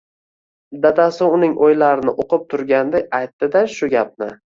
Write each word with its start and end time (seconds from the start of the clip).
Dadasi 0.85 1.27
uning 1.35 1.53
oʻylarini 1.67 2.13
oʻqib 2.23 2.47
turganday 2.53 3.05
ayti-da 3.19 3.63
shu 3.75 3.91
gapni! 3.93 4.31